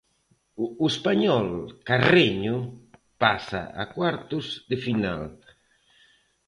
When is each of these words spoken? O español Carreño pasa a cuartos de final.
O 0.83 0.85
español 0.93 1.49
Carreño 1.87 2.57
pasa 3.21 3.61
a 3.81 3.83
cuartos 3.95 4.45
de 4.69 4.77
final. 4.85 5.21